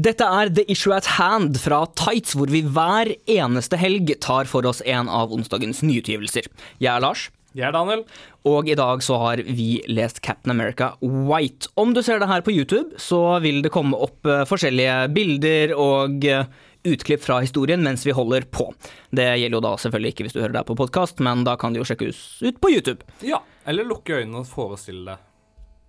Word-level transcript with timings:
Dette 0.00 0.24
er 0.24 0.48
The 0.54 0.62
Issue 0.70 0.94
at 0.96 1.08
Hand 1.18 1.58
fra 1.60 1.82
Tights, 1.98 2.32
hvor 2.38 2.48
vi 2.48 2.62
hver 2.62 3.10
eneste 3.28 3.76
helg 3.76 4.12
tar 4.22 4.46
for 4.48 4.64
oss 4.68 4.80
en 4.88 5.10
av 5.12 5.32
onsdagens 5.34 5.82
nyutgivelser. 5.84 6.46
Jeg 6.80 6.88
er 6.88 7.02
Lars. 7.04 7.26
Jeg 7.58 7.66
er 7.68 7.74
Daniel. 7.74 8.04
Og 8.48 8.70
i 8.70 8.76
dag 8.78 9.02
så 9.04 9.18
har 9.20 9.42
vi 9.44 9.82
lest 9.90 10.22
Captain 10.24 10.54
America 10.54 10.92
White. 11.02 11.68
Om 11.74 11.92
du 11.92 12.00
ser 12.06 12.22
det 12.22 12.30
her 12.30 12.44
på 12.46 12.54
YouTube, 12.54 12.96
så 13.02 13.40
vil 13.44 13.60
det 13.66 13.72
komme 13.74 13.98
opp 13.98 14.24
uh, 14.30 14.46
forskjellige 14.48 14.94
bilder 15.12 15.74
og 15.76 16.24
uh, 16.30 16.46
utklipp 16.86 17.26
fra 17.26 17.42
historien 17.44 17.82
mens 17.84 18.06
vi 18.06 18.14
holder 18.16 18.46
på. 18.48 18.70
Det 19.10 19.26
gjelder 19.26 19.58
jo 19.58 19.64
da 19.66 19.74
selvfølgelig 19.82 20.14
ikke 20.14 20.28
hvis 20.28 20.38
du 20.38 20.40
hører 20.40 20.60
det 20.60 20.68
på 20.70 20.78
podkast, 20.80 21.20
men 21.20 21.42
da 21.44 21.58
kan 21.60 21.74
du 21.74 21.82
jo 21.82 21.88
sjekkes 21.90 22.22
ut 22.46 22.62
på 22.62 22.72
YouTube. 22.72 23.04
Ja, 23.26 23.42
eller 23.68 23.90
lukke 23.90 24.22
øynene 24.22 24.46
og 24.46 24.48
forestille 24.48 25.10
det. 25.10 25.24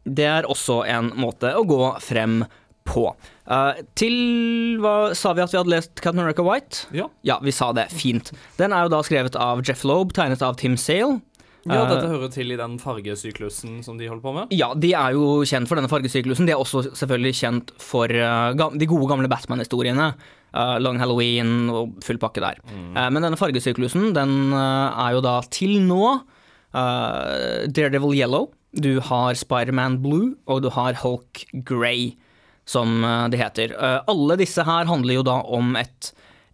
Det 0.02 0.26
er 0.26 0.50
også 0.50 0.82
en 0.90 1.14
måte 1.22 1.54
å 1.56 1.64
gå 1.70 1.86
frem 2.02 2.42
på. 2.42 2.58
Uh, 2.92 3.82
til 4.00 4.16
hva 4.84 5.12
sa 5.18 5.34
vi 5.36 5.44
at 5.44 5.52
vi 5.52 5.60
hadde 5.60 5.74
lest 5.74 5.96
Captain 6.00 6.22
America 6.22 6.44
White? 6.46 6.86
Ja. 6.96 7.10
Ja, 7.28 7.40
vi 7.44 7.52
sa 7.56 7.72
det. 7.76 7.90
Fint. 7.96 8.32
Den 8.60 8.72
er 8.76 8.86
jo 8.86 8.94
da 8.94 9.02
skrevet 9.08 9.36
av 9.40 9.64
Jeff 9.68 9.84
Loeb, 9.88 10.14
tegnet 10.16 10.44
av 10.46 10.60
Tim 10.62 10.78
Sale. 10.80 11.20
Ja, 11.62 11.84
Uh, 11.84 11.92
dette 11.92 12.08
hører 12.10 12.30
til 12.34 12.50
i 12.50 12.58
den 12.58 12.80
fargesyklusen 12.82 13.84
som 13.86 14.00
de 14.00 14.08
holder 14.10 14.24
på 14.24 14.32
med. 14.34 14.54
Ja, 14.58 14.72
de 14.74 14.96
er 14.98 15.14
jo 15.14 15.44
kjent 15.46 15.70
for 15.70 15.78
denne 15.78 15.92
fargesyklusen. 15.92 16.48
De 16.50 16.56
er 16.56 16.62
også 16.62 16.88
selvfølgelig 16.90 17.36
kjent 17.38 17.74
for 17.78 18.10
uh, 18.10 18.50
de 18.74 18.88
gode 18.90 19.06
gamle 19.12 19.30
Batman-historiene. 19.30 20.08
Uh, 20.56 20.80
Long 20.82 20.98
Halloween 20.98 21.70
og 21.70 22.02
full 22.02 22.18
pakke 22.18 22.42
der. 22.42 22.58
Uh, 22.66 23.06
men 23.14 23.22
denne 23.22 23.38
fargesyklusen, 23.38 24.10
den 24.18 24.34
er 24.58 25.14
jo 25.14 25.22
da 25.22 25.36
til 25.54 25.78
nå 25.86 26.18
Daredevil 26.74 28.16
Yellow, 28.16 28.50
du 28.74 29.02
har 29.04 29.36
Spiderman 29.36 30.00
Blue, 30.02 30.34
og 30.48 30.64
du 30.64 30.70
har 30.74 30.96
Hulk 31.04 31.44
Grey, 31.68 32.16
som 32.72 33.02
uh, 33.04 33.28
det 33.32 33.42
heter. 33.42 33.76
Uh, 33.76 34.00
alle 34.12 34.40
disse 34.42 34.64
her 34.68 34.90
handler 34.90 35.20
jo 35.20 35.28
da 35.28 35.38
om 35.44 35.76
et 35.80 36.12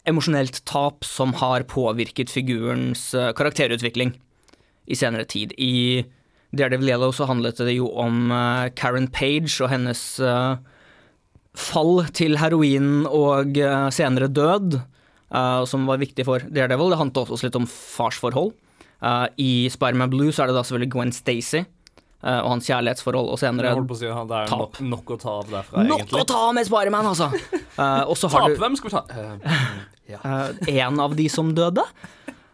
emosjonelt 0.07 0.63
tap 0.65 1.05
som 1.05 1.35
har 1.39 1.67
påvirket 1.69 2.31
figurens 2.33 3.09
uh, 3.13 3.29
karakterutvikling 3.37 4.15
i 4.87 4.95
senere 4.95 5.27
tid. 5.29 5.53
I 5.59 6.05
Daredevil 6.55 6.89
Yellow 6.89 7.11
så 7.11 7.27
handlet 7.27 7.59
det 7.59 7.75
jo 7.75 7.89
om 7.99 8.31
eh, 8.31 8.69
Karen 8.79 9.09
Page 9.11 9.51
og 9.63 9.71
hennes 9.71 10.03
eh, 10.23 10.59
fall 11.57 12.05
til 12.15 12.37
heroin 12.39 13.03
og 13.09 13.57
eh, 13.59 13.89
senere 13.93 14.29
død, 14.31 14.77
eh, 14.79 15.63
som 15.67 15.87
var 15.89 15.99
viktig 16.01 16.25
for 16.27 16.45
Daredevil. 16.47 16.93
Det 16.93 17.01
handlet 17.01 17.33
også 17.35 17.49
litt 17.49 17.59
om 17.59 17.67
farsforhold. 17.67 18.53
Eh, 19.03 19.25
I 19.43 19.51
Spiderman 19.73 20.13
Blue 20.13 20.31
så 20.31 20.45
er 20.45 20.51
det 20.51 20.57
da 20.57 20.63
selvfølgelig 20.63 20.93
Gwen 20.95 21.15
Stacy 21.15 21.65
eh, 21.65 21.67
og 22.17 22.47
hans 22.49 22.65
kjærlighetsforhold, 22.65 23.27
og 23.29 23.37
senere 23.37 23.75
si 23.93 24.07
Det 24.07 24.09
er 24.09 24.49
Tap. 24.49 24.59
nok, 24.59 24.79
nok 24.81 25.11
å 25.13 25.17
ta 25.21 25.35
av 25.37 25.51
derfra, 25.51 25.83
Nok 25.85 26.01
egentlig. 26.01 26.21
å 26.23 26.25
ta 26.27 26.39
av 26.47 26.55
med 26.57 26.65
Spiderman, 26.65 27.09
altså! 27.11 27.27
uh, 27.77 28.03
og 28.09 28.15
så 28.17 28.31
har 28.33 28.47
Tap, 28.47 28.55
du 28.57 28.63
hvem 28.63 28.77
skal 28.79 28.89
vi 28.89 28.95
ta? 28.95 29.03
Uh, 29.13 29.83
ja. 30.09 30.21
uh, 30.25 30.71
en 30.73 30.99
av 31.03 31.13
de 31.19 31.27
som 31.29 31.53
døde. 31.55 31.85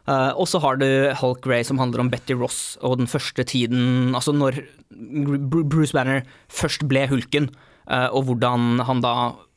Uh, 0.03 0.35
og 0.35 0.49
så 0.51 0.59
har 0.59 0.81
du 0.81 0.87
Hulk 1.21 1.39
Grey, 1.45 1.63
som 1.63 1.79
handler 1.79 2.03
om 2.03 2.09
Betty 2.11 2.35
Ross 2.35 2.75
og 2.83 2.97
den 2.99 3.07
første 3.07 3.45
tiden 3.47 4.11
Altså 4.11 4.33
når 4.35 4.57
Bruce 4.93 5.93
Banner 5.95 6.23
først 6.51 6.85
ble 6.89 7.05
hulken, 7.09 7.49
eh, 7.87 8.07
og 8.11 8.27
hvordan 8.27 8.83
han 8.87 9.01
da 9.03 9.13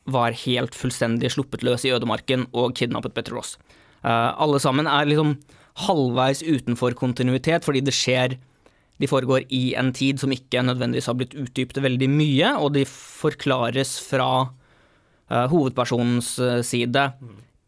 var 0.07 0.37
helt 0.47 0.77
fullstendig 0.79 1.33
sluppet 1.35 1.65
løs 1.67 1.85
i 1.87 1.93
ødemarken 1.95 2.47
og 2.55 2.77
kidnappet 2.79 3.15
Betty 3.17 3.35
Ross. 3.35 3.57
Eh, 4.05 4.31
alle 4.39 4.61
sammen 4.63 4.87
er 4.87 5.09
liksom 5.09 5.37
halvveis 5.87 6.43
utenfor 6.47 6.95
kontinuitet, 6.97 7.67
fordi 7.67 7.83
det 7.85 7.95
skjer 7.95 8.39
De 9.01 9.07
foregår 9.11 9.45
i 9.53 9.75
en 9.77 9.93
tid 9.93 10.19
som 10.23 10.33
ikke 10.33 10.63
nødvendigvis 10.65 11.07
har 11.11 11.15
blitt 11.19 11.35
utdypet 11.37 11.83
veldig 11.85 12.09
mye, 12.13 12.55
og 12.57 12.73
de 12.79 12.85
forklares 12.89 13.97
fra 14.01 14.29
uh, 14.49 15.47
hovedpersonens 15.53 16.35
side 16.39 16.63
side 16.65 17.11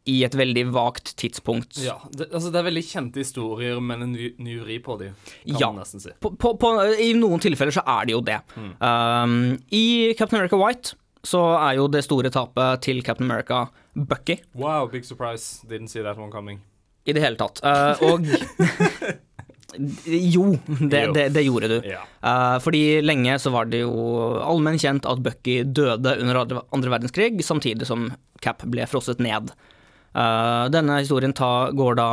i 0.09 0.23
et 0.25 0.33
veldig 0.33 0.63
vagt 0.73 1.11
tidspunkt. 1.21 1.77
Ja, 1.85 1.99
det, 2.17 2.31
altså 2.33 2.49
det 2.49 2.63
er 2.63 2.65
veldig 2.71 2.83
kjente 2.89 3.21
historier, 3.21 3.77
men 3.85 4.07
en 4.07 4.13
ny, 4.17 4.31
ny 4.41 4.55
vri 4.63 4.79
på 4.81 4.95
de, 5.03 5.11
kan 5.45 5.59
Ja. 5.61 5.69
man 5.69 5.83
nesten 5.83 6.01
si. 6.01 6.15
På, 6.25 6.31
på, 6.33 6.55
på, 6.57 6.71
I 7.05 7.11
noen 7.13 7.43
tilfeller 7.45 7.77
så 7.77 7.83
er 7.85 8.09
det 8.09 8.15
jo 8.17 8.23
det. 8.25 8.39
Um, 8.81 9.59
I 9.69 10.15
Captain 10.17 10.39
America 10.41 10.57
White 10.57 10.95
så 11.29 11.43
er 11.59 11.75
jo 11.77 11.91
det 11.93 12.07
store 12.07 12.31
tapet 12.33 12.81
til 12.87 13.03
Captain 13.05 13.29
America 13.29 13.67
Bucky 13.93 14.39
Wow, 14.55 14.87
big 14.89 15.05
surprise. 15.05 15.61
Didn't 15.69 15.89
see 15.93 16.01
that 16.01 16.17
one 16.17 16.33
coming. 16.33 16.63
i 17.05 17.13
det 17.13 17.21
hele 17.21 17.37
tatt. 17.37 17.61
Uh, 17.61 18.01
og 18.09 18.25
Jo, 19.77 20.55
det, 20.81 21.03
Jo. 21.05 21.13
det, 21.13 21.27
det 21.35 21.43
gjorde 21.45 21.69
du. 21.69 21.77
Ja. 21.85 22.01
Uh, 22.25 22.57
fordi 22.65 23.03
lenge 23.05 23.35
så 23.43 23.53
var 23.53 23.69
det 23.69 23.83
jo 23.83 23.93
allmenn 24.41 24.81
kjent 24.81 25.05
at 25.09 25.21
Bucky 25.25 25.61
døde 25.65 26.15
under 26.23 26.41
andre- 26.47 26.95
verdenskrig, 26.95 27.43
samtidig 27.45 27.87
som 27.89 28.09
Cap 28.41 28.65
ble 28.65 28.87
frosset 28.89 29.21
ned. 29.21 29.53
Uh, 30.17 30.67
denne 30.73 31.01
historien 31.03 31.35
ta, 31.37 31.69
går 31.77 31.99
da 32.01 32.09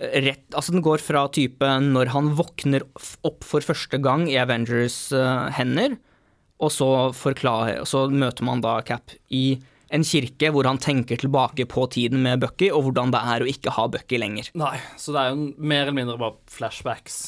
rett 0.00 0.54
Altså 0.56 0.72
den 0.72 0.80
går 0.80 1.02
fra 1.04 1.26
type 1.28 1.60
når 1.84 2.08
han 2.14 2.30
våkner 2.38 2.86
opp 3.28 3.44
for 3.44 3.60
første 3.60 3.98
gang 4.00 4.22
i 4.32 4.38
Avengers 4.40 5.10
uh, 5.12 5.50
hender, 5.52 5.98
og 6.60 6.72
så, 6.72 6.88
forklarer, 7.16 7.84
så 7.84 8.06
møter 8.08 8.46
man 8.48 8.64
da 8.64 8.78
Cap 8.84 9.12
i 9.28 9.58
en 9.90 10.04
kirke 10.06 10.52
hvor 10.54 10.68
han 10.68 10.78
tenker 10.78 11.18
tilbake 11.20 11.66
på 11.70 11.86
tiden 11.90 12.22
med 12.22 12.40
Bucky, 12.42 12.70
og 12.70 12.86
hvordan 12.86 13.10
det 13.14 13.20
er 13.34 13.42
å 13.44 13.50
ikke 13.50 13.74
ha 13.74 13.88
Bucky 13.90 14.20
lenger. 14.22 14.52
Nei, 14.58 14.76
så 15.00 15.14
det 15.16 15.24
er 15.24 15.32
jo 15.34 15.48
mer 15.58 15.82
eller 15.86 15.96
mindre 15.98 16.18
bare 16.20 16.38
flashbacks, 16.50 17.18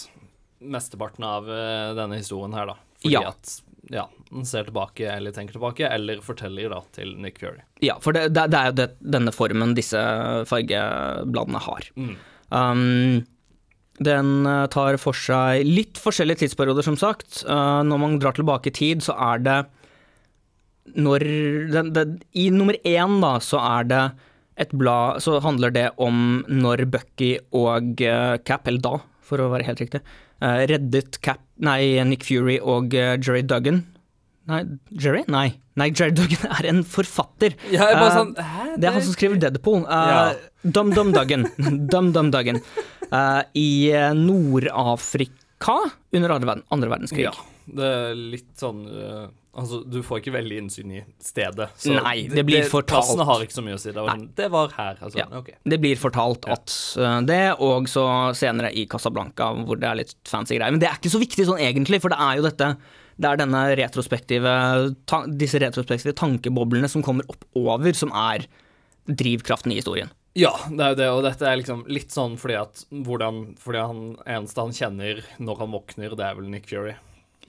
mesteparten 0.62 1.26
av 1.26 1.50
eh, 1.50 1.90
denne 1.98 2.20
historien 2.20 2.54
her, 2.56 2.70
da. 2.72 2.78
Fordi 3.02 3.16
Ja. 3.18 3.28
at 3.32 3.56
ja, 3.90 4.04
han 4.30 4.46
ser 4.46 4.68
tilbake, 4.68 5.08
eller 5.10 5.34
tenker 5.34 5.58
tilbake, 5.58 5.88
eller 5.90 6.22
forteller 6.22 6.70
da 6.70 6.78
til 6.94 7.16
Nick 7.18 7.40
Fury. 7.42 7.64
Ja, 7.82 7.98
for 8.00 8.14
det, 8.14 8.28
det, 8.32 8.46
det 8.54 8.60
er 8.60 8.70
jo 8.70 8.76
det, 8.78 8.88
denne 9.18 9.34
formen 9.34 9.74
disse 9.76 9.98
fargebladene 10.48 11.60
har. 11.66 11.88
Mm. 11.98 12.14
Um, 12.54 13.26
den 14.02 14.46
eh, 14.46 14.66
tar 14.72 14.96
for 15.02 15.18
seg 15.18 15.66
litt 15.66 15.98
forskjellige 16.00 16.44
tidsperioder, 16.44 16.86
som 16.86 16.96
sagt. 17.00 17.42
Uh, 17.44 17.82
når 17.86 18.00
man 18.06 18.18
drar 18.22 18.38
tilbake 18.38 18.70
i 18.70 18.76
tid, 18.78 19.02
så 19.04 19.18
er 19.18 19.42
det 19.42 19.58
når 20.98 21.22
den, 21.72 21.92
den, 21.94 22.14
I 22.34 22.48
nummer 22.50 22.76
én, 22.82 23.20
da, 23.22 23.36
så 23.42 23.60
er 23.62 23.86
det 23.88 24.02
et 24.60 24.72
blad 24.76 25.22
Så 25.24 25.38
handler 25.40 25.72
det 25.72 25.86
om 26.02 26.42
når 26.50 26.84
Bucky 26.92 27.36
og 27.56 28.02
uh, 28.04 28.36
Cap, 28.44 28.66
eller 28.68 28.82
da, 28.84 28.96
for 29.24 29.40
å 29.40 29.48
være 29.52 29.64
helt 29.70 29.80
riktig, 29.80 30.02
uh, 30.42 30.60
reddet 30.68 31.20
Cap 31.24 31.40
Nei, 31.62 32.02
Nick 32.08 32.26
Fury 32.26 32.58
og 32.58 32.92
uh, 32.98 33.14
Jerry 33.22 33.44
Duggan. 33.46 33.84
Nei, 34.50 34.64
Jerry? 34.98 35.22
Nei. 35.30 35.52
Nei, 35.78 35.88
Jerry 35.94 36.12
Duggan 36.18 36.50
er 36.58 36.68
en 36.72 36.82
forfatter. 36.84 37.54
Ja, 37.70 37.86
jeg 37.92 38.00
bare 38.00 38.16
sånn 38.16 38.32
Hæ? 38.36 38.64
det 38.82 38.88
er 38.90 38.96
han 38.98 39.06
som 39.06 39.14
skriver 39.14 39.38
Deadpool. 39.40 39.84
Uh, 39.86 40.10
Ja. 40.10 40.24
Dum 40.66 40.90
Dum 40.94 41.14
Duggan. 41.14 41.46
Dum 41.92 42.10
Dum 42.14 42.28
Duggan. 42.34 42.58
I 43.58 43.68
Nord-Afrika 44.18 45.78
under 46.16 46.34
andre 46.36 46.90
verdenskrig. 46.90 47.26
Ja, 47.28 47.32
det 47.66 47.92
er 47.92 48.18
litt 48.18 48.52
sånn 48.60 48.84
uh, 48.88 49.30
Altså, 49.52 49.82
du 49.84 49.98
får 50.00 50.22
ikke 50.22 50.32
veldig 50.32 50.58
innsyn 50.62 50.92
i 50.96 51.02
stedet. 51.20 51.66
Nei, 51.92 52.22
det 52.24 52.40
blir 52.48 52.64
fortalt. 52.64 53.02
Plassene 53.02 53.26
har 53.28 53.42
ikke 53.44 53.52
så 53.58 53.64
mye 53.66 53.74
å 53.76 53.80
si. 53.82 53.90
Det 53.92 54.00
var, 54.00 54.22
det 54.38 54.46
var 54.54 54.70
her, 54.78 54.94
altså. 54.96 55.18
Ja. 55.20 55.26
Okay. 55.42 55.58
Det 55.68 55.76
blir 55.82 55.98
fortalt 56.00 56.48
at 56.48 56.72
uh, 56.96 57.18
det, 57.28 57.42
og 57.60 57.84
så 57.92 58.06
senere 58.38 58.70
i 58.72 58.86
Casablanca, 58.88 59.50
hvor 59.68 59.76
det 59.76 59.90
er 59.90 60.00
litt 60.00 60.16
fancy 60.24 60.56
greier. 60.56 60.72
Men 60.72 60.80
det 60.80 60.88
er 60.88 60.96
ikke 60.96 61.12
så 61.12 61.20
viktig 61.20 61.44
sånn 61.50 61.60
egentlig, 61.60 62.00
for 62.00 62.14
det 62.14 62.20
er 62.24 62.40
jo 62.40 62.46
dette 62.48 62.70
det 63.20 63.28
er 63.28 63.42
denne 63.42 63.60
retrospektive, 63.76 64.52
disse 65.36 65.60
retrospektive 65.60 66.16
tankeboblene 66.16 66.88
som 66.88 67.04
kommer 67.04 67.28
opp 67.28 67.44
over, 67.58 67.92
som 67.92 68.12
er 68.16 68.48
drivkraften 69.04 69.74
i 69.74 69.78
historien. 69.82 70.12
Ja, 70.38 70.54
det 70.70 70.80
er 70.80 70.92
jo 70.94 70.98
det, 70.98 71.08
og 71.12 71.22
dette 71.26 71.44
er 71.44 71.58
liksom 71.60 71.84
litt 71.92 72.14
sånn 72.14 72.38
fordi 72.40 72.54
at 72.56 72.86
hvordan 72.88 73.42
Fordi 73.60 73.80
han 73.84 73.98
eneste 74.24 74.64
han 74.64 74.72
kjenner 74.72 75.20
når 75.36 75.58
han 75.60 75.74
våkner, 75.76 76.14
det 76.16 76.24
er 76.24 76.38
vel 76.38 76.48
Nick 76.48 76.70
Fury. 76.70 76.94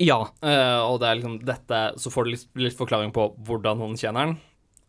Ja. 0.02 0.20
Eh, 0.42 0.80
og 0.81 1.00
det 1.02 1.09
er 1.09 1.20
liksom 1.20 1.36
dette 1.46 1.80
Så 2.02 2.09
får 2.09 2.26
du 2.26 2.31
litt, 2.34 2.48
litt 2.58 2.78
forklaring 2.78 3.14
på 3.14 3.28
hvordan 3.46 3.81
han 3.84 3.98
kjenner 4.00 4.28
han. 4.28 4.36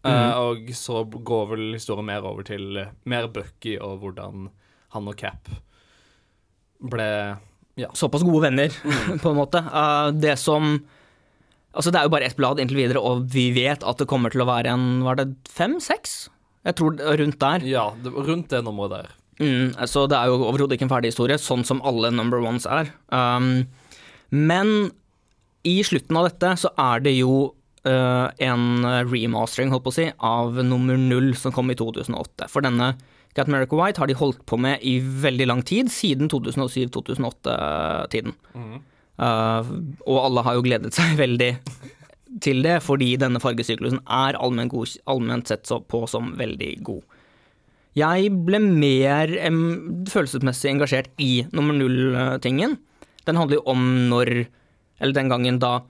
Mm. 0.05 0.33
Og 0.37 0.71
så 0.77 1.01
går 1.09 1.47
vel 1.55 1.65
historien 1.73 2.05
mer 2.05 2.27
over 2.29 2.45
til 2.45 2.77
eh, 2.77 2.93
mer 3.09 3.29
Bucky 3.33 3.79
og 3.81 4.03
hvordan 4.03 4.51
han 4.95 5.09
og 5.09 5.17
Cap 5.17 5.49
ble 6.85 7.09
såpass 7.97 8.23
gode 8.23 8.43
venner, 8.45 8.75
på 9.23 9.31
en 9.33 9.39
måte. 9.39 9.63
Det 10.21 10.37
som 10.41 10.77
Altså, 11.75 11.91
det 11.91 11.99
er 11.99 12.05
jo 12.07 12.13
bare 12.13 12.27
ett 12.29 12.37
blad 12.39 12.61
inntil 12.63 12.79
videre, 12.79 13.01
og 13.03 13.25
vi 13.33 13.49
vet 13.51 13.83
at 13.83 13.99
det 13.99 14.07
kommer 14.07 14.31
til 14.31 14.45
å 14.45 14.47
være 14.47 14.71
en 14.71 15.01
Var 15.03 15.17
det 15.19 15.25
fem? 15.51 15.81
Seks? 15.83 16.29
Jeg 16.63 16.77
tror 16.79 17.01
rundt 17.19 17.41
der. 17.43 17.65
Ja, 17.67 17.89
det, 17.99 18.13
rundt 18.15 18.53
det 18.53 18.61
nummeret 18.63 18.93
der. 18.93 19.09
Mm, 19.43 19.73
så 19.91 20.05
det 20.07 20.17
er 20.17 20.31
jo 20.31 20.45
overhodet 20.47 20.77
ikke 20.77 20.87
en 20.87 20.93
ferdig 20.93 21.11
historie, 21.11 21.37
sånn 21.43 21.65
som 21.67 21.83
alle 21.85 22.13
number 22.15 22.39
ones 22.45 22.69
er. 22.71 22.93
Um, 23.11 23.67
men 24.31 24.93
i 25.65 25.79
slutten 25.87 26.21
av 26.21 26.29
dette 26.29 26.55
så 26.61 26.71
er 26.81 27.05
det 27.05 27.15
jo 27.17 27.35
uh, 27.89 28.29
en 28.45 28.65
remastering, 29.11 29.73
holdt 29.73 29.87
på 29.87 29.95
å 29.95 29.99
si, 29.99 30.09
av 30.19 30.61
nummer 30.65 30.99
null 31.01 31.33
som 31.39 31.55
kom 31.55 31.73
i 31.73 31.79
2008. 31.79 32.51
For 32.53 32.65
denne 32.65 32.95
Cat 33.35 33.49
America 33.51 33.79
White 33.79 33.99
har 33.99 34.11
de 34.11 34.19
holdt 34.19 34.45
på 34.47 34.59
med 34.61 34.83
i 34.87 34.99
veldig 35.01 35.47
lang 35.51 35.63
tid, 35.67 35.91
siden 35.91 36.31
2007-2008-tiden. 36.31 38.37
Uh, 39.15 39.63
og 40.07 40.19
alle 40.21 40.45
har 40.47 40.57
jo 40.57 40.67
gledet 40.67 40.95
seg 40.95 41.19
veldig 41.25 41.53
til 42.43 42.63
det, 42.67 42.79
fordi 42.83 43.15
denne 43.21 43.43
fargesyklusen 43.43 44.01
er 44.11 44.39
allment, 44.39 44.73
god, 44.73 44.97
allment 45.11 45.51
sett 45.51 45.69
så 45.71 45.81
på 45.81 46.05
som 46.11 46.33
veldig 46.39 46.73
god. 46.87 47.03
Jeg 47.95 48.33
ble 48.47 48.59
mer 48.59 49.31
em, 49.39 49.61
følelsesmessig 50.11 50.73
engasjert 50.73 51.13
i 51.23 51.47
nummer 51.55 51.77
null-tingen. 51.79 52.75
Den 53.27 53.39
handler 53.39 53.61
jo 53.61 53.69
om 53.71 53.85
når, 54.11 54.33
eller 55.01 55.17
den 55.17 55.33
gangen 55.33 55.61
da 55.63 55.81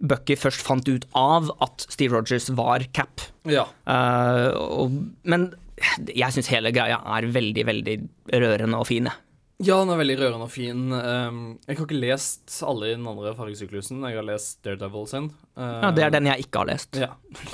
Bucky 0.00 0.36
først 0.38 0.62
fant 0.64 0.88
ut 0.88 1.04
av 1.16 1.50
at 1.60 1.84
Steve 1.92 2.16
Rogers 2.16 2.48
var 2.56 2.84
Cap. 2.96 3.26
Ja. 3.48 3.66
Uh, 3.84 4.48
og, 4.56 5.00
men 5.28 5.50
jeg 6.08 6.32
syns 6.34 6.48
hele 6.52 6.72
greia 6.72 7.00
er 7.16 7.28
veldig, 7.32 7.66
veldig 7.68 7.98
rørende 8.32 8.80
og 8.80 8.88
fin. 8.88 9.10
jeg. 9.10 9.26
Ja, 9.60 9.76
den 9.82 9.92
er 9.92 9.98
veldig 10.00 10.16
rørende 10.16 10.46
og 10.46 10.52
fin. 10.54 10.86
Um, 10.88 11.40
jeg 11.66 11.76
har 11.76 11.84
ikke 11.84 12.00
lest 12.00 12.54
alle 12.64 12.88
i 12.88 12.94
den 12.94 13.04
andre 13.08 13.34
fargesyklusen. 13.36 14.00
Jeg 14.08 14.16
har 14.16 14.24
lest 14.24 14.62
Daredevil 14.64 15.04
sin. 15.10 15.28
Ja, 15.60 15.90
det 15.92 16.06
er 16.06 16.14
den 16.14 16.30
jeg 16.30 16.46
ikke 16.46 16.62
har 16.62 16.70
lest. 16.70 16.96
Ja. 16.96 17.10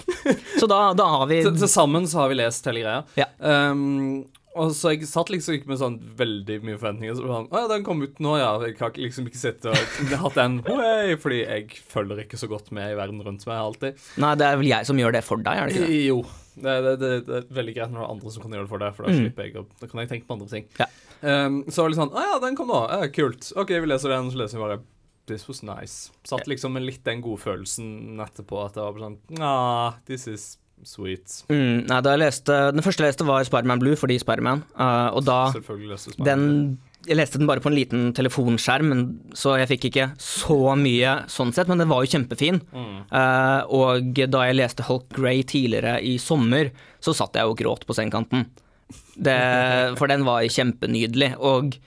Så 0.60 0.70
da, 0.70 0.92
da 0.94 1.08
har 1.16 1.26
vi 1.26 1.40
til 1.42 1.66
sammen 1.70 2.06
så 2.06 2.22
har 2.22 2.30
vi 2.30 2.38
lest 2.38 2.70
hele 2.70 2.84
greia. 2.84 3.02
Ja. 3.18 3.26
Um, 3.42 4.22
og 4.56 4.72
så 4.76 4.94
jeg 4.94 5.06
satt 5.10 5.28
liksom 5.32 5.54
ikke 5.58 5.68
med 5.70 5.78
sånn 5.80 5.98
veldig 6.18 6.56
mye 6.64 6.78
forventninger. 6.80 7.16
Så 7.18 7.26
sånn, 7.28 7.48
Å 7.52 7.62
den 7.70 7.84
kom 7.86 8.00
ut 8.02 8.18
nå, 8.24 8.32
ja. 8.40 8.48
Jeg 8.64 8.78
har 8.80 8.96
liksom 8.96 9.28
ikke 9.30 9.40
sittet 9.40 9.68
og 9.70 10.16
hatt 10.24 10.38
den 10.40 10.58
Hoi, 10.66 11.14
fordi 11.22 11.42
jeg 11.44 11.68
følger 11.92 12.24
ikke 12.24 12.40
så 12.40 12.48
godt 12.50 12.72
med 12.76 12.94
i 12.94 12.98
verden 12.98 13.20
rundt 13.26 13.46
meg 13.48 13.60
alltid. 13.60 14.00
Nei, 14.22 14.32
det 14.40 14.48
er 14.48 14.58
vel 14.62 14.70
jeg 14.72 14.88
som 14.88 14.98
gjør 15.04 15.16
det 15.18 15.22
for 15.28 15.44
deg, 15.46 15.60
er 15.62 15.70
det 15.70 15.76
ikke 15.76 15.86
det? 15.92 16.00
Jo. 16.08 16.18
Det, 16.56 16.74
det, 16.86 16.92
det, 17.04 17.12
det 17.28 17.38
er 17.42 17.48
veldig 17.52 17.74
greit 17.76 17.90
når 17.92 18.00
det 18.00 18.06
er 18.08 18.12
andre 18.16 18.30
som 18.32 18.42
kan 18.46 18.54
gjøre 18.56 18.64
det 18.64 18.72
for 18.72 18.80
deg, 18.86 18.94
for 18.96 19.04
da 19.04 19.12
Mm. 19.12 19.22
slipper 19.26 19.44
jeg 19.50 19.56
å 19.60 19.64
Da 19.82 19.86
kan 19.92 20.00
jeg 20.00 20.08
tenke 20.14 20.26
på 20.30 20.36
andre 20.38 20.48
ting. 20.52 20.68
Ja. 20.80 20.86
Um, 21.20 21.58
så 21.68 21.82
var 21.82 21.88
det 21.88 21.94
litt 21.94 22.00
sånn 22.02 22.14
Å 22.16 22.22
ja, 22.30 22.36
den 22.46 22.56
kom 22.56 22.68
nå. 22.72 22.78
Ja, 22.92 23.08
kult. 23.12 23.50
OK, 23.60 23.72
vi 23.76 23.88
leser 23.92 24.12
den. 24.12 24.30
Så 24.32 24.40
leser 24.40 24.56
vi 24.58 24.64
bare 24.64 24.78
This 25.26 25.48
was 25.48 25.60
nice. 25.66 26.12
Satt 26.24 26.46
liksom 26.46 26.72
med 26.76 26.84
litt 26.86 27.02
den 27.04 27.20
godfølelsen 27.24 28.20
etterpå 28.22 28.60
at 28.64 28.76
det 28.78 28.84
var 28.84 29.00
sånn 29.02 29.16
Ah, 29.42 29.96
this 30.06 30.28
is 30.30 30.44
sweet. 30.84 31.42
Mm, 31.48 31.86
nei, 31.88 32.00
da 32.04 32.12
jeg 32.14 32.22
leste, 32.24 32.56
den 32.74 32.84
første 32.84 33.02
jeg 33.02 33.12
leste 33.12 33.26
var 33.28 33.46
Spiderman 33.48 33.80
Blue 33.82 33.96
fordi 33.98 34.18
Spiderman, 34.20 34.64
uh, 34.78 35.10
og 35.16 35.24
da 35.26 35.38
leste 35.54 36.16
den 36.24 36.78
jeg 37.06 37.20
leste 37.20 37.38
den 37.38 37.46
bare 37.46 37.62
på 37.62 37.70
en 37.70 37.76
liten 37.76 38.12
telefonskjerm, 38.16 38.88
men- 38.90 39.20
så 39.32 39.52
jeg 39.60 39.68
fikk 39.70 39.84
ikke 39.90 40.06
så 40.18 40.74
mye 40.74 41.28
sånn 41.30 41.52
sett, 41.54 41.68
men 41.68 41.78
den 41.78 41.88
var 41.88 42.02
jo 42.02 42.10
kjempefin. 42.10 42.60
Mm. 42.74 42.96
Uh, 43.12 43.62
og 43.70 44.10
da 44.26 44.40
jeg 44.48 44.56
leste 44.58 44.82
Hulk 44.88 45.08
Grey 45.14 45.44
tidligere 45.46 46.00
i 46.02 46.16
sommer, 46.18 46.72
så 47.00 47.14
satt 47.14 47.38
jeg 47.38 47.46
og 47.46 47.56
gråt 47.58 47.86
på 47.86 47.94
sengekanten. 47.94 48.48
Det, 49.16 49.38
for 49.98 50.10
den 50.10 50.24
var 50.26 50.42
kjempenydelig. 50.50 51.36
Og 51.38 51.78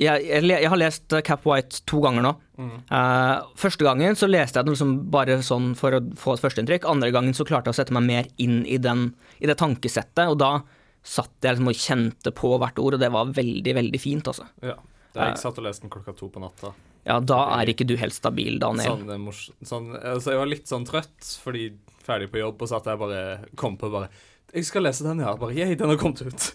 jeg, 0.00 0.24
jeg, 0.26 0.46
jeg 0.50 0.70
har 0.72 0.80
lest 0.80 1.14
eh, 1.14 1.22
Cap 1.26 1.44
White 1.46 1.84
to 1.88 2.00
ganger 2.04 2.24
nå. 2.26 2.32
Eh, 2.58 3.34
første 3.58 3.86
gangen 3.86 4.16
så 4.18 4.28
leste 4.30 4.60
jeg 4.60 4.66
den 4.66 4.76
liksom 4.76 4.94
bare 5.14 5.40
sånn 5.46 5.72
for 5.78 5.96
å 5.96 6.00
få 6.18 6.36
et 6.36 6.44
førsteinntrykk. 6.44 6.88
Andre 6.90 7.12
gangen 7.14 7.36
så 7.36 7.46
klarte 7.46 7.70
jeg 7.70 7.76
å 7.76 7.80
sette 7.80 7.94
meg 7.96 8.08
mer 8.08 8.30
inn 8.42 8.62
i, 8.66 8.78
den, 8.82 9.12
i 9.42 9.50
det 9.50 9.58
tankesettet, 9.60 10.26
og 10.28 10.40
da 10.42 10.56
satt 11.04 11.44
jeg 11.44 11.56
liksom 11.56 11.70
og 11.70 11.78
kjente 11.78 12.32
på 12.34 12.54
hvert 12.60 12.80
ord, 12.80 12.96
og 12.96 13.02
det 13.02 13.12
var 13.12 13.32
veldig, 13.36 13.76
veldig 13.80 14.00
fint, 14.00 14.30
altså. 14.30 14.48
Ja. 14.64 14.78
Da 15.14 15.28
jeg 15.30 15.38
satt 15.38 15.58
og 15.60 15.66
leste 15.68 15.84
den 15.84 15.92
klokka 15.94 16.14
to 16.18 16.26
på 16.32 16.42
natta. 16.42 16.72
Ja, 17.04 17.18
da 17.20 17.40
er 17.58 17.70
ikke 17.70 17.86
du 17.86 17.94
helt 18.00 18.16
stabil, 18.16 18.56
Daniel. 18.58 19.02
Sånn, 19.04 19.66
sånn, 19.68 19.90
altså 20.00 20.32
jeg 20.32 20.40
var 20.40 20.48
litt 20.50 20.70
sånn 20.70 20.86
trøtt 20.88 21.34
fordi 21.44 21.68
ferdig 22.04 22.30
på 22.32 22.40
jobb, 22.40 22.64
og 22.64 22.72
at 22.78 22.88
jeg 22.88 23.00
bare 23.00 23.20
kom 23.60 23.76
på 23.80 23.90
bare 23.92 24.08
Jeg 24.54 24.66
skal 24.68 24.84
lese 24.86 25.04
den, 25.06 25.20
ja. 25.22 25.34
Bare 25.38 25.54
yeah, 25.56 25.72
den 25.76 25.92
har 25.92 26.00
kommet 26.00 26.22
ut. 26.24 26.48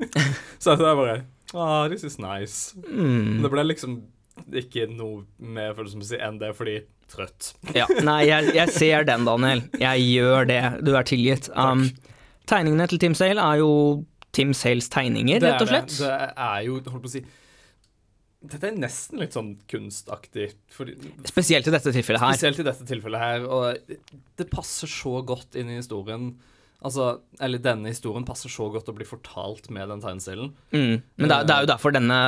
så 0.62 0.74
jeg 0.74 0.80
bare 0.80 1.20
Ah, 1.54 1.88
this 1.88 2.04
is 2.06 2.18
nice. 2.22 2.74
Mm. 2.86 3.36
Men 3.36 3.44
det 3.46 3.52
ble 3.52 3.66
liksom 3.66 4.00
ikke 4.56 4.86
noe 4.88 5.24
mer 5.38 5.74
følelsesmessig 5.76 6.20
enn 6.22 6.38
det, 6.40 6.52
fordi 6.56 6.78
trøtt. 7.10 7.50
Ja, 7.76 7.88
nei, 8.06 8.22
jeg, 8.28 8.54
jeg 8.56 8.72
ser 8.74 9.04
den, 9.08 9.26
Daniel. 9.28 9.64
Jeg 9.80 10.06
gjør 10.06 10.48
det. 10.48 10.62
Du 10.86 10.94
er 10.96 11.06
tilgitt. 11.08 11.50
Um, 11.58 11.88
tegningene 12.50 12.86
til 12.90 13.02
Tim 13.02 13.16
Sale 13.18 13.42
er 13.42 13.60
jo 13.62 13.72
Tim 14.36 14.54
Sales 14.54 14.88
tegninger, 14.92 15.42
rett 15.42 15.64
og 15.64 15.70
slett. 15.70 15.92
Det. 15.98 16.08
det 16.08 16.32
er 16.46 16.66
jo, 16.68 16.78
holdt 16.86 17.06
på 17.06 17.10
å 17.10 17.14
si 17.18 17.24
Dette 18.40 18.70
er 18.70 18.76
nesten 18.78 19.20
litt 19.20 19.34
sånn 19.36 19.50
kunstaktig. 19.68 20.46
Fordi, 20.72 20.94
Spesielt 21.28 21.66
i 21.68 21.74
dette 21.74 21.92
tilfellet 21.92 22.22
her. 22.22 22.38
Spesielt 22.38 22.62
i 22.62 22.64
dette 22.70 22.86
tilfellet 22.88 23.20
her. 23.20 23.42
Og 23.44 23.98
det 24.40 24.46
passer 24.48 24.88
så 24.88 25.18
godt 25.28 25.58
inn 25.60 25.68
i 25.68 25.76
historien. 25.76 26.30
Altså, 26.80 27.10
eller 27.44 27.60
denne 27.60 27.92
historien 27.92 28.24
passer 28.24 28.52
så 28.52 28.70
godt 28.72 28.88
å 28.88 28.96
bli 28.96 29.04
fortalt 29.04 29.68
med 29.74 29.90
den 29.92 30.00
tegneserien. 30.00 30.52
Mm. 30.72 31.02
Men 31.20 31.28
det 31.28 31.36
er, 31.36 31.46
det 31.46 31.54
er 31.54 31.64
jo 31.66 31.70
derfor 31.74 31.94
denne 31.94 32.18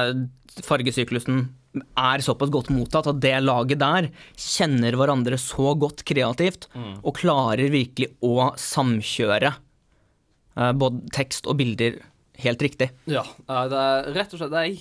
fargesyklusen 0.67 1.43
er 1.81 2.21
såpass 2.25 2.53
godt 2.53 2.69
mottatt, 2.75 3.09
at 3.09 3.21
det 3.25 3.33
laget 3.41 3.81
der 3.81 4.11
kjenner 4.37 4.97
hverandre 5.01 5.39
så 5.41 5.73
godt 5.81 6.05
kreativt, 6.09 6.69
og 7.01 7.17
klarer 7.17 7.73
virkelig 7.73 8.11
å 8.21 8.51
samkjøre 8.61 9.55
uh, 9.57 10.73
både 10.77 11.01
tekst 11.17 11.49
og 11.49 11.57
bilder 11.63 12.03
helt 12.43 12.65
riktig. 12.65 12.91
Ja, 13.09 13.25
eh, 13.25 13.65
det 13.71 13.79
er 13.79 14.11
rett 14.17 14.33
og 14.35 14.41
slett 14.41 14.53
Det 14.53 14.63
er 14.63 14.77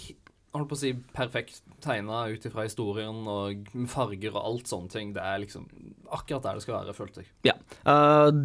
holdt 0.55 0.69
på 0.71 0.75
å 0.75 0.79
si 0.81 0.91
perfekt 1.15 1.61
tegna 1.83 2.25
ut 2.31 2.45
ifra 2.47 2.65
historien 2.67 3.21
og 3.29 3.69
farger 3.91 4.35
og 4.35 4.41
alt 4.41 4.71
sånne 4.71 4.91
ting. 4.91 5.13
Det 5.15 5.23
er 5.23 5.43
liksom 5.43 5.67
akkurat 6.11 6.43
der 6.43 6.59
det 6.59 6.65
skal 6.65 6.79
være, 6.79 6.95
følte 6.97 7.23
jeg. 7.23 7.31
Ja. 7.47 7.55
Eh, 7.87 8.41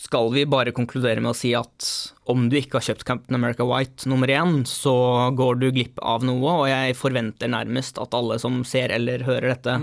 skal 0.00 0.32
vi 0.34 0.42
bare 0.50 0.72
konkludere 0.74 1.22
med 1.22 1.30
å 1.30 1.38
si 1.38 1.52
at 1.54 1.88
om 2.30 2.48
du 2.50 2.56
ikke 2.58 2.80
har 2.80 2.86
kjøpt 2.88 3.04
Captain 3.06 3.36
America 3.38 3.66
White 3.68 4.08
nummer 4.10 4.30
én, 4.32 4.64
så 4.66 4.94
går 5.38 5.60
du 5.60 5.68
glipp 5.76 6.00
av 6.02 6.24
noe, 6.26 6.56
og 6.64 6.66
jeg 6.70 6.96
forventer 6.98 7.52
nærmest 7.52 8.00
at 8.02 8.16
alle 8.16 8.40
som 8.42 8.62
ser 8.66 8.94
eller 8.94 9.22
hører 9.26 9.54
dette, 9.54 9.76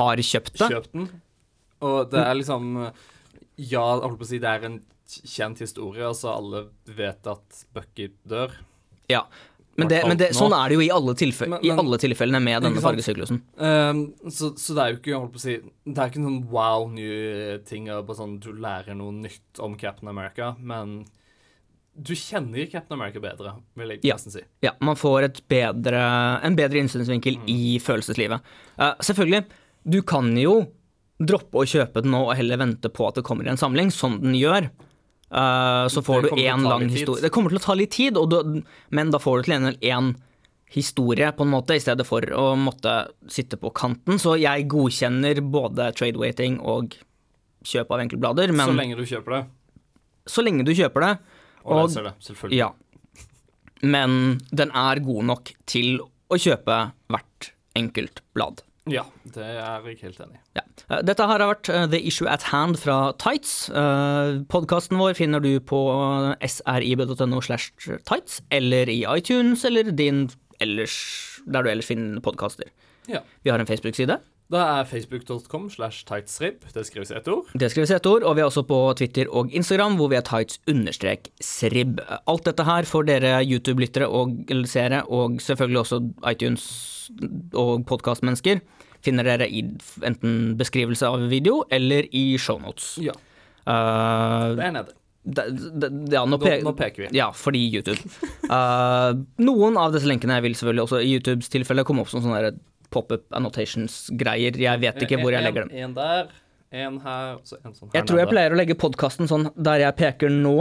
har 0.00 0.24
kjøpt 0.30 0.58
det. 0.58 0.70
Kjøpt 0.72 0.96
den. 0.96 1.08
Og 1.84 2.10
det 2.10 2.20
er 2.24 2.36
liksom 2.38 2.68
Ja, 3.54 3.84
jeg 3.86 4.02
holdt 4.02 4.18
på 4.18 4.26
å 4.26 4.30
si 4.32 4.40
det 4.42 4.50
er 4.50 4.66
en 4.66 4.80
kjent 5.06 5.60
historie, 5.62 6.02
altså 6.08 6.32
alle 6.32 6.64
vet 6.96 7.28
at 7.30 7.64
Bucky 7.76 8.08
dør. 8.26 8.54
Ja. 9.12 9.26
Men, 9.76 9.88
det, 9.90 10.00
men 10.06 10.18
det, 10.20 10.28
sånn 10.36 10.52
er 10.54 10.70
det 10.70 10.76
jo 10.76 10.82
i 10.84 10.90
alle, 10.94 11.14
tilfell, 11.18 11.48
Men- 11.50 11.64
i 11.66 11.70
alle 11.74 11.98
tilfellene 11.98 12.40
med 12.42 12.62
denne 12.62 12.82
fargesyklusen. 12.84 13.40
Um, 13.58 14.04
så, 14.30 14.52
så 14.60 14.76
det 14.76 14.84
er 14.84 14.92
jo 14.92 15.00
ikke 15.00 15.18
holdt 15.18 15.32
på 15.34 15.40
å 15.40 15.42
si 15.42 15.56
Det 15.58 15.98
er 15.98 16.12
ikke 16.12 16.22
noen 16.22 16.38
wow 16.52 16.86
new 16.92 17.58
ting 17.66 17.88
bare 17.90 18.16
sånn 18.18 18.36
du 18.44 18.52
lærer 18.54 18.94
noe 18.94 19.10
nytt 19.16 19.58
om 19.64 19.74
Captain 19.80 20.08
America, 20.12 20.52
men 20.60 21.00
du 21.94 22.14
kjenner 22.18 22.66
Captain 22.70 22.98
America 22.98 23.20
bedre, 23.22 23.52
vil 23.78 23.92
jeg 23.94 24.00
Ja. 24.06 24.14
nesten 24.16 24.32
si. 24.34 24.40
Ja, 24.62 24.72
man 24.80 24.96
får 24.98 25.22
et 25.28 25.42
bedre, 25.48 26.00
en 26.42 26.56
bedre 26.58 26.80
innsynsvinkel 26.82 27.38
i 27.50 27.78
følelseslivet. 27.82 28.40
Uh, 28.78 28.94
selvfølgelig, 28.98 29.44
du 29.86 30.00
kan 30.02 30.32
jo 30.38 30.56
droppe 31.22 31.62
å 31.62 31.66
kjøpe 31.66 32.02
den 32.02 32.10
nå 32.14 32.24
og 32.28 32.34
heller 32.36 32.58
vente 32.58 32.90
på 32.90 33.06
at 33.06 33.14
det 33.14 33.22
kommer 33.26 33.46
i 33.46 33.52
en 33.52 33.60
samling, 33.60 33.92
som 33.94 34.20
den 34.22 34.34
gjør. 34.34 34.70
Eh, 35.30 35.86
så 35.88 36.02
får 36.04 36.22
du 36.22 36.28
én 36.44 36.62
lang 36.62 36.88
historie. 36.88 37.22
Det 37.22 37.30
kommer 37.32 37.50
til 37.50 37.58
å 37.58 37.64
ta 37.64 37.74
litt 37.74 37.90
tid, 37.94 38.14
du, 38.14 38.62
men 38.90 39.10
da 39.10 39.18
får 39.18 39.38
du 39.40 39.46
til 39.48 39.54
gjengjeld 39.56 39.80
én 39.80 40.12
historie, 40.74 41.30
på 41.32 41.44
en 41.46 41.52
måte, 41.52 41.76
i 41.76 41.82
stedet 41.82 42.06
for 42.06 42.20
å 42.34 42.54
måtte 42.58 42.94
sitte 43.30 43.56
på 43.60 43.70
kanten. 43.74 44.18
Så 44.18 44.36
jeg 44.40 44.66
godkjenner 44.70 45.40
både 45.40 45.92
trade 45.94 46.18
waiting 46.18 46.58
og 46.60 46.96
kjøp 47.64 47.92
av 47.94 48.02
enkeltblader, 48.04 48.52
men 48.52 48.68
så 48.68 48.76
lenge 48.76 48.96
du 48.98 49.04
kjøper 49.08 49.36
det, 49.38 49.42
så 50.26 50.44
lenge 50.44 50.64
du 50.66 50.72
kjøper 50.74 51.06
det, 51.06 51.12
og, 51.64 51.72
Og- 51.76 51.88
leser 51.88 52.08
det, 52.10 52.14
selvfølgelig. 52.26 52.58
ja. 52.58 52.72
Men 53.84 54.40
den 54.50 54.70
er 54.72 55.00
god 55.04 55.24
nok 55.28 55.50
til 55.66 55.98
å 56.32 56.36
kjøpe 56.40 56.92
hvert 57.12 57.50
enkelt 57.76 58.20
blad. 58.34 58.62
Ja, 58.90 59.06
det 59.32 59.40
er 59.40 59.54
jeg 59.86 59.98
helt 60.02 60.18
enig 60.20 60.36
i. 60.36 60.42
Ja. 60.58 60.64
Eh, 60.92 61.00
Dette 61.08 61.24
her 61.24 61.40
har 61.40 61.52
vært 61.54 61.70
eh, 61.72 61.86
The 61.88 62.00
Issue 62.04 62.28
at 62.28 62.44
Hand 62.50 62.76
fra 62.82 63.12
Tights. 63.22 63.70
Podkasten 64.52 65.00
vår 65.00 65.16
finner 65.16 65.40
du 65.40 65.54
på 65.64 65.80
srib.no 66.44 67.40
slash 67.40 67.72
tights, 68.04 68.42
eller 68.52 68.90
i 68.92 69.00
iTunes, 69.08 69.64
eller 69.64 69.88
din 69.92 70.26
ellers, 70.60 71.40
der 71.48 71.64
du 71.64 71.70
ellers 71.72 71.88
finner 71.88 72.20
podkaster. 72.24 72.68
Ja. 73.08 73.20
Vi 73.44 73.50
har 73.52 73.60
en 73.60 73.68
Facebook-side. 73.68 74.18
Da 74.52 74.60
er 74.80 74.84
facebook.com 74.84 75.70
slash 75.72 76.04
tightsrib. 76.04 76.64
Det 76.74 76.84
skrives 76.86 77.10
ett 77.10 77.28
ord. 77.32 77.48
Det 77.58 77.70
skrives 77.72 77.90
ett 77.96 78.06
ord, 78.06 78.22
og 78.28 78.36
vi 78.36 78.42
er 78.44 78.48
også 78.50 78.62
på 78.68 78.78
Twitter 78.98 79.30
og 79.32 79.52
Instagram, 79.56 79.96
hvor 79.96 80.10
vi 80.12 80.18
er 80.18 80.26
tights-srib. 80.26 82.00
Alt 82.28 82.44
dette 82.44 82.66
her 82.68 82.84
får 82.88 83.06
dere 83.08 83.34
YouTube-lyttere 83.42 84.06
og 84.06 84.52
seere, 84.70 85.02
og 85.08 85.40
selvfølgelig 85.42 85.80
også 85.80 86.00
iTunes 86.30 86.66
og 87.56 87.86
podkastmennesker, 87.88 88.60
finner 89.04 89.24
dere 89.28 89.48
i 89.48 89.64
enten 90.04 90.54
beskrivelse 90.60 91.08
av 91.08 91.24
video 91.32 91.62
eller 91.72 92.06
i 92.12 92.36
shownotes. 92.40 92.98
Ja, 93.04 93.16
Uh, 93.64 94.52
det 94.58 94.64
er 94.66 94.72
nede. 94.74 94.92
Da, 95.24 95.46
da, 95.48 95.88
ja, 96.12 96.22
nå, 96.28 96.36
pe 96.36 96.58
nå 96.60 96.74
peker 96.76 97.06
vi. 97.06 97.08
ja, 97.16 97.30
fordi 97.32 97.62
YouTube. 97.72 97.96
Uh, 98.44 99.16
noen 99.40 99.78
av 99.80 99.94
disse 99.94 100.04
linkene 100.10 100.36
vil 100.44 100.52
selvfølgelig 100.52 100.82
også 100.84 101.00
i 101.00 101.14
YouTubes 101.14 101.48
tilfelle 101.48 101.84
komme 101.88 102.04
opp 102.04 102.10
som 102.12 102.20
sånne 102.20 102.42
der 102.44 102.58
pop-up 102.94 103.26
annotations-greier. 103.34 104.56
Jeg 104.62 104.82
vet 104.82 105.04
ikke 105.04 105.18
hvor 105.20 105.34
jeg 105.34 105.44
legger 105.44 105.66
dem. 105.66 105.76
En 105.84 105.96
der, 105.98 106.34
en 106.74 107.00
her, 107.04 107.40
så 107.46 107.58
en 107.62 107.74
sånn 107.74 107.90
her 107.90 107.98
Jeg 107.98 108.10
tror 108.10 108.22
jeg 108.22 108.30
pleier 108.30 108.54
å 108.54 108.60
legge 108.60 108.78
podkasten 108.78 109.30
sånn 109.30 109.50
der 109.58 109.88
jeg 109.88 109.98
peker 110.00 110.32
nå, 110.32 110.58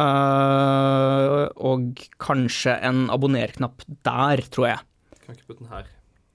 Uh, 0.00 1.50
og 1.60 1.98
kanskje 2.22 2.72
en 2.88 3.08
abonner-knapp 3.12 3.82
der, 4.06 4.40
tror 4.48 4.70
jeg. 4.70 4.84
Kan 5.26 5.36
ikke 5.36 5.50
putte 5.50 5.66
den 5.66 5.72
her. 5.74 5.90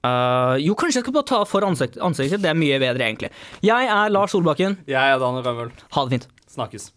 Uh, 0.06 0.54
jo, 0.62 0.76
kanskje 0.78 1.00
jeg 1.00 1.06
skal 1.08 1.16
bare 1.16 1.26
ta 1.26 1.40
for 1.50 1.66
ansikt, 1.66 1.98
ansiktet. 1.98 2.44
Det 2.44 2.52
er 2.52 2.58
mye 2.58 2.78
bedre, 2.78 3.08
egentlig. 3.08 3.32
Jeg 3.66 3.88
er 3.90 4.12
Lars 4.14 4.36
Solbakken. 4.36 4.78
Jeg 4.86 5.16
er 5.16 5.18
Daniel 5.18 5.42
Rømmel. 5.48 5.72
Ha 5.96 6.06
det 6.06 6.14
fint. 6.14 6.28
Snakkes. 6.54 6.92